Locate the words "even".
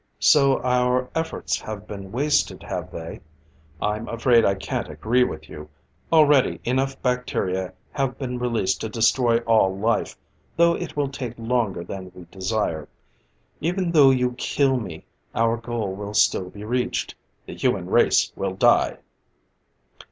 13.59-13.91